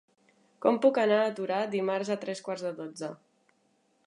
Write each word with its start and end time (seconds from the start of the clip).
Com 0.65 0.79
puc 0.85 0.97
anar 1.03 1.19
a 1.25 1.35
Torà 1.41 1.59
dimarts 1.77 2.13
a 2.17 2.21
tres 2.25 2.45
quarts 2.49 2.69
de 2.69 2.75
dotze? 2.81 3.13